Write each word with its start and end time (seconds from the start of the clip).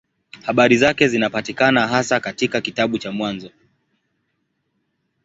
Habari 0.43 0.77
zake 0.77 1.07
zinapatikana 1.07 1.87
hasa 1.87 2.19
katika 2.19 2.61
kitabu 2.61 2.97
cha 2.97 3.11
Mwanzo. 3.11 3.51